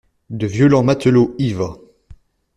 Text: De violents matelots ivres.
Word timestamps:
De 0.31 0.47
violents 0.47 0.81
matelots 0.83 1.35
ivres. 1.37 1.79